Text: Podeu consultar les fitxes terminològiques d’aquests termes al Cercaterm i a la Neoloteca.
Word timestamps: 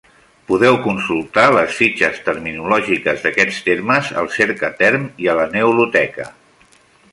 Podeu 0.51 0.77
consultar 0.85 1.43
les 1.55 1.75
fitxes 1.81 2.17
terminològiques 2.29 3.27
d’aquests 3.27 3.61
termes 3.69 4.11
al 4.23 4.33
Cercaterm 4.39 5.07
i 5.27 5.33
a 5.35 5.39
la 5.43 5.49
Neoloteca. 5.55 6.29